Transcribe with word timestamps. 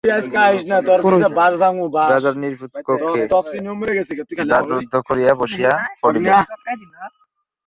রাজা 2.11 2.31
নিভৃত 2.41 2.73
কক্ষে 2.87 3.21
দ্বার 4.41 4.63
রুদ্ধ 4.71 4.93
করিয়া 5.07 5.31
বসিয়া 5.41 5.71
পড়িলেন। 6.01 6.39